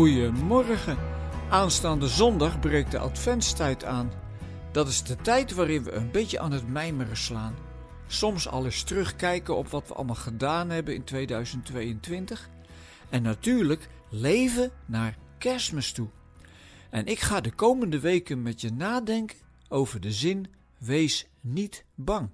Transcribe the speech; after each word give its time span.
Goedemorgen. 0.00 0.98
Aanstaande 1.50 2.08
zondag 2.08 2.60
breekt 2.60 2.90
de 2.90 2.98
adventstijd 2.98 3.84
aan. 3.84 4.12
Dat 4.72 4.88
is 4.88 5.02
de 5.02 5.16
tijd 5.16 5.52
waarin 5.52 5.82
we 5.82 5.92
een 5.92 6.10
beetje 6.10 6.38
aan 6.38 6.52
het 6.52 6.68
mijmeren 6.68 7.16
slaan. 7.16 7.54
Soms 8.06 8.48
al 8.48 8.64
eens 8.64 8.82
terugkijken 8.82 9.56
op 9.56 9.68
wat 9.68 9.88
we 9.88 9.94
allemaal 9.94 10.14
gedaan 10.14 10.70
hebben 10.70 10.94
in 10.94 11.04
2022. 11.04 12.48
En 13.10 13.22
natuurlijk 13.22 13.88
leven 14.10 14.70
naar 14.86 15.16
kerstmis 15.38 15.92
toe. 15.92 16.08
En 16.90 17.06
ik 17.06 17.18
ga 17.18 17.40
de 17.40 17.52
komende 17.52 18.00
weken 18.00 18.42
met 18.42 18.60
je 18.60 18.72
nadenken 18.72 19.38
over 19.68 20.00
de 20.00 20.12
zin: 20.12 20.46
wees 20.78 21.26
niet 21.40 21.84
bang. 21.94 22.30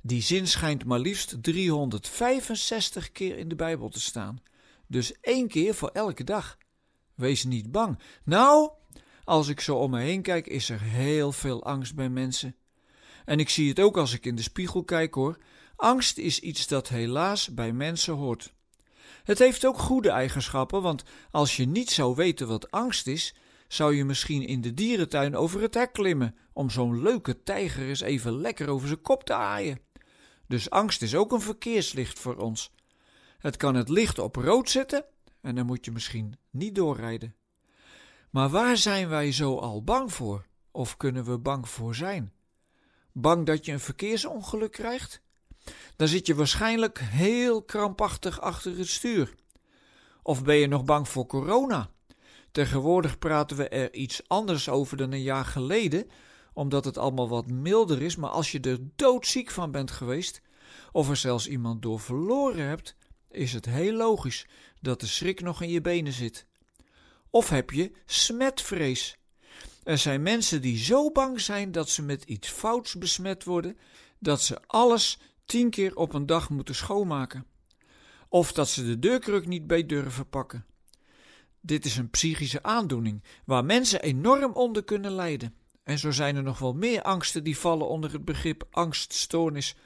Die 0.00 0.22
zin 0.22 0.46
schijnt 0.46 0.84
maar 0.84 0.98
liefst 0.98 1.42
365 1.42 3.12
keer 3.12 3.38
in 3.38 3.48
de 3.48 3.56
Bijbel 3.56 3.88
te 3.88 4.00
staan. 4.00 4.40
Dus 4.86 5.20
één 5.20 5.48
keer 5.48 5.74
voor 5.74 5.90
elke 5.92 6.24
dag. 6.24 6.58
Wees 7.20 7.44
niet 7.44 7.72
bang. 7.72 7.98
Nou, 8.24 8.70
als 9.24 9.48
ik 9.48 9.60
zo 9.60 9.76
om 9.76 9.90
me 9.90 10.00
heen 10.00 10.22
kijk, 10.22 10.46
is 10.46 10.70
er 10.70 10.80
heel 10.80 11.32
veel 11.32 11.64
angst 11.64 11.94
bij 11.94 12.08
mensen. 12.08 12.56
En 13.24 13.38
ik 13.38 13.48
zie 13.48 13.68
het 13.68 13.80
ook 13.80 13.96
als 13.96 14.12
ik 14.12 14.24
in 14.24 14.34
de 14.34 14.42
spiegel 14.42 14.84
kijk 14.84 15.14
hoor. 15.14 15.38
Angst 15.76 16.18
is 16.18 16.40
iets 16.40 16.66
dat 16.66 16.88
helaas 16.88 17.54
bij 17.54 17.72
mensen 17.72 18.14
hoort. 18.14 18.52
Het 19.24 19.38
heeft 19.38 19.66
ook 19.66 19.78
goede 19.78 20.10
eigenschappen, 20.10 20.82
want 20.82 21.02
als 21.30 21.56
je 21.56 21.66
niet 21.66 21.90
zou 21.90 22.14
weten 22.14 22.48
wat 22.48 22.70
angst 22.70 23.06
is, 23.06 23.34
zou 23.68 23.94
je 23.94 24.04
misschien 24.04 24.46
in 24.46 24.60
de 24.60 24.74
dierentuin 24.74 25.36
over 25.36 25.60
het 25.60 25.74
hek 25.74 25.92
klimmen 25.92 26.36
om 26.52 26.70
zo'n 26.70 27.02
leuke 27.02 27.42
tijger 27.42 27.88
eens 27.88 28.00
even 28.00 28.40
lekker 28.40 28.68
over 28.68 28.88
zijn 28.88 29.02
kop 29.02 29.24
te 29.24 29.34
aaien. 29.34 29.80
Dus 30.46 30.70
angst 30.70 31.02
is 31.02 31.14
ook 31.14 31.32
een 31.32 31.40
verkeerslicht 31.40 32.18
voor 32.18 32.36
ons. 32.36 32.72
Het 33.38 33.56
kan 33.56 33.74
het 33.74 33.88
licht 33.88 34.18
op 34.18 34.36
rood 34.36 34.70
zetten 34.70 35.04
en 35.40 35.54
dan 35.54 35.66
moet 35.66 35.84
je 35.84 35.90
misschien 35.90 36.38
niet 36.50 36.74
doorrijden. 36.74 37.34
Maar 38.30 38.48
waar 38.48 38.76
zijn 38.76 39.08
wij 39.08 39.32
zo 39.32 39.56
al 39.56 39.84
bang 39.84 40.12
voor? 40.12 40.46
Of 40.70 40.96
kunnen 40.96 41.24
we 41.24 41.38
bang 41.38 41.68
voor 41.68 41.94
zijn? 41.94 42.32
Bang 43.12 43.46
dat 43.46 43.64
je 43.64 43.72
een 43.72 43.80
verkeersongeluk 43.80 44.72
krijgt? 44.72 45.22
Dan 45.96 46.08
zit 46.08 46.26
je 46.26 46.34
waarschijnlijk 46.34 46.98
heel 46.98 47.62
krampachtig 47.62 48.40
achter 48.40 48.78
het 48.78 48.88
stuur. 48.88 49.34
Of 50.22 50.44
ben 50.44 50.56
je 50.56 50.66
nog 50.66 50.84
bang 50.84 51.08
voor 51.08 51.26
corona? 51.26 51.90
Tegenwoordig 52.50 53.18
praten 53.18 53.56
we 53.56 53.68
er 53.68 53.94
iets 53.94 54.28
anders 54.28 54.68
over 54.68 54.96
dan 54.96 55.12
een 55.12 55.22
jaar 55.22 55.44
geleden, 55.44 56.06
omdat 56.52 56.84
het 56.84 56.98
allemaal 56.98 57.28
wat 57.28 57.50
milder 57.50 58.02
is. 58.02 58.16
Maar 58.16 58.30
als 58.30 58.52
je 58.52 58.60
er 58.60 58.78
doodziek 58.96 59.50
van 59.50 59.70
bent 59.70 59.90
geweest, 59.90 60.40
of 60.92 61.08
er 61.08 61.16
zelfs 61.16 61.48
iemand 61.48 61.82
door 61.82 62.00
verloren 62.00 62.66
hebt, 62.66 62.96
is 63.30 63.52
het 63.52 63.64
heel 63.66 63.92
logisch 63.92 64.46
dat 64.80 65.00
de 65.00 65.06
schrik 65.06 65.40
nog 65.40 65.62
in 65.62 65.70
je 65.70 65.80
benen 65.80 66.12
zit. 66.12 66.46
Of 67.30 67.48
heb 67.48 67.70
je 67.70 67.92
smetvrees? 68.06 69.18
Er 69.82 69.98
zijn 69.98 70.22
mensen 70.22 70.62
die 70.62 70.78
zo 70.78 71.10
bang 71.10 71.40
zijn 71.40 71.72
dat 71.72 71.90
ze 71.90 72.02
met 72.02 72.24
iets 72.24 72.48
fouts 72.48 72.98
besmet 72.98 73.44
worden, 73.44 73.78
dat 74.18 74.42
ze 74.42 74.60
alles 74.66 75.18
tien 75.44 75.70
keer 75.70 75.96
op 75.96 76.14
een 76.14 76.26
dag 76.26 76.50
moeten 76.50 76.74
schoonmaken. 76.74 77.46
Of 78.28 78.52
dat 78.52 78.68
ze 78.68 78.86
de 78.86 78.98
deurkruk 78.98 79.46
niet 79.46 79.66
bij 79.66 79.86
durven 79.86 80.28
pakken. 80.28 80.64
Dit 81.60 81.84
is 81.84 81.96
een 81.96 82.10
psychische 82.10 82.62
aandoening 82.62 83.22
waar 83.44 83.64
mensen 83.64 84.02
enorm 84.02 84.52
onder 84.52 84.84
kunnen 84.84 85.12
lijden. 85.12 85.54
En 85.82 85.98
zo 85.98 86.10
zijn 86.10 86.36
er 86.36 86.42
nog 86.42 86.58
wel 86.58 86.72
meer 86.72 87.02
angsten 87.02 87.44
die 87.44 87.58
vallen 87.58 87.88
onder 87.88 88.12
het 88.12 88.24
begrip 88.24 88.66
angststoornis. 88.70 89.76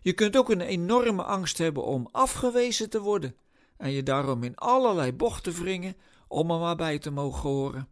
Je 0.00 0.12
kunt 0.12 0.36
ook 0.36 0.50
een 0.50 0.60
enorme 0.60 1.22
angst 1.22 1.58
hebben 1.58 1.84
om 1.84 2.08
afgewezen 2.12 2.90
te 2.90 3.00
worden 3.00 3.36
en 3.82 3.90
je 3.90 4.02
daarom 4.02 4.42
in 4.42 4.56
allerlei 4.56 5.12
bochten 5.12 5.52
wringen 5.52 5.96
om 6.28 6.50
er 6.50 6.58
maar 6.58 6.76
bij 6.76 6.98
te 6.98 7.10
mogen 7.10 7.48
horen. 7.48 7.88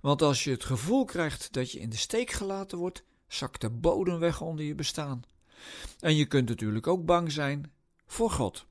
Want 0.00 0.22
als 0.22 0.44
je 0.44 0.50
het 0.50 0.64
gevoel 0.64 1.04
krijgt 1.04 1.52
dat 1.52 1.72
je 1.72 1.80
in 1.80 1.90
de 1.90 1.96
steek 1.96 2.30
gelaten 2.30 2.78
wordt, 2.78 3.02
zakt 3.28 3.60
de 3.60 3.70
bodem 3.70 4.18
weg 4.18 4.40
onder 4.40 4.64
je 4.64 4.74
bestaan. 4.74 5.22
En 6.00 6.16
je 6.16 6.26
kunt 6.26 6.48
natuurlijk 6.48 6.86
ook 6.86 7.04
bang 7.04 7.32
zijn 7.32 7.72
voor 8.06 8.30
God. 8.30 8.66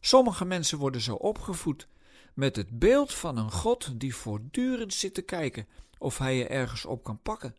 Sommige 0.00 0.44
mensen 0.44 0.78
worden 0.78 1.00
zo 1.00 1.14
opgevoed 1.14 1.88
met 2.34 2.56
het 2.56 2.78
beeld 2.78 3.14
van 3.14 3.36
een 3.36 3.52
God 3.52 4.00
die 4.00 4.14
voortdurend 4.14 4.94
zit 4.94 5.14
te 5.14 5.22
kijken 5.22 5.68
of 5.98 6.18
hij 6.18 6.36
je 6.36 6.46
ergens 6.46 6.84
op 6.84 7.04
kan 7.04 7.22
pakken. 7.22 7.56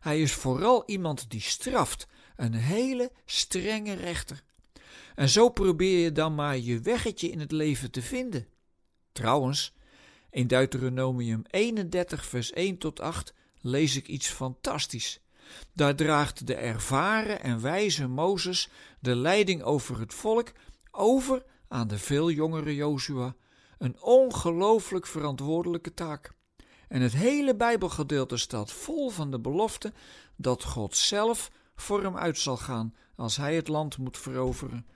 Hij 0.00 0.20
is 0.20 0.32
vooral 0.32 0.82
iemand 0.86 1.30
die 1.30 1.40
straft, 1.40 2.06
een 2.36 2.54
hele 2.54 3.12
strenge 3.24 3.94
rechter. 3.94 4.42
En 5.14 5.28
zo 5.28 5.48
probeer 5.48 5.98
je 5.98 6.12
dan 6.12 6.34
maar 6.34 6.58
je 6.58 6.80
weggetje 6.80 7.30
in 7.30 7.40
het 7.40 7.52
leven 7.52 7.90
te 7.90 8.02
vinden. 8.02 8.46
Trouwens, 9.12 9.74
in 10.30 10.46
Deuteronomium 10.46 11.42
31, 11.50 12.24
vers 12.24 12.52
1 12.52 12.78
tot 12.78 13.00
8 13.00 13.34
lees 13.60 13.96
ik 13.96 14.08
iets 14.08 14.28
fantastisch. 14.28 15.20
Daar 15.72 15.94
draagt 15.94 16.46
de 16.46 16.54
ervaren 16.54 17.42
en 17.42 17.60
wijze 17.60 18.06
Mozes 18.06 18.68
de 19.00 19.16
leiding 19.16 19.62
over 19.62 20.00
het 20.00 20.14
volk 20.14 20.52
over 20.90 21.44
aan 21.68 21.88
de 21.88 21.98
veel 21.98 22.30
jongere 22.30 22.74
Jozua. 22.74 23.34
Een 23.78 24.00
ongelooflijk 24.02 25.06
verantwoordelijke 25.06 25.94
taak. 25.94 26.32
En 26.88 27.00
het 27.00 27.12
hele 27.12 27.56
Bijbelgedeelte 27.56 28.36
staat 28.36 28.72
vol 28.72 29.10
van 29.10 29.30
de 29.30 29.40
belofte 29.40 29.92
dat 30.36 30.64
God 30.64 30.96
zelf 30.96 31.50
voor 31.80 32.02
hem 32.02 32.16
uit 32.16 32.38
zal 32.38 32.56
gaan 32.56 32.94
als 33.16 33.36
hij 33.36 33.54
het 33.54 33.68
land 33.68 33.98
moet 33.98 34.18
veroveren. 34.18 34.86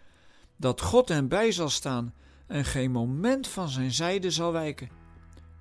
Dat 0.56 0.80
God 0.80 1.08
hem 1.08 1.28
bij 1.28 1.52
zal 1.52 1.68
staan 1.68 2.14
en 2.46 2.64
geen 2.64 2.90
moment 2.90 3.48
van 3.48 3.68
zijn 3.68 3.92
zijde 3.92 4.30
zal 4.30 4.52
wijken. 4.52 4.88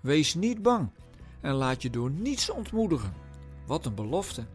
Wees 0.01 0.33
niet 0.33 0.61
bang 0.61 0.89
en 1.41 1.53
laat 1.53 1.81
je 1.81 1.89
door 1.89 2.11
niets 2.11 2.49
ontmoedigen. 2.49 3.13
Wat 3.65 3.85
een 3.85 3.95
belofte. 3.95 4.45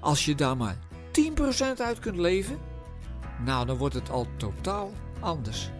Als 0.00 0.24
je 0.24 0.34
daar 0.34 0.56
maar 0.56 0.78
10% 1.12 1.76
uit 1.76 1.98
kunt 1.98 2.16
leven, 2.16 2.58
nou 3.44 3.66
dan 3.66 3.76
wordt 3.76 3.94
het 3.94 4.10
al 4.10 4.26
totaal 4.36 4.92
anders. 5.20 5.70